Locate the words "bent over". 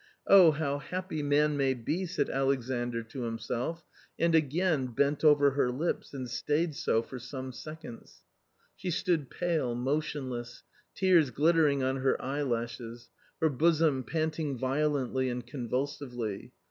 4.87-5.51